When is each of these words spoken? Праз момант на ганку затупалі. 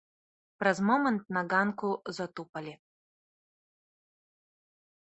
Праз 0.63 0.77
момант 0.87 1.21
на 1.37 1.43
ганку 1.53 1.91
затупалі. 2.19 2.73